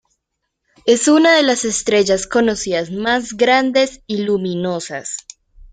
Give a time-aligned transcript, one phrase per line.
[0.87, 5.15] Es una de las estrellas conocidas más grandes y luminosas.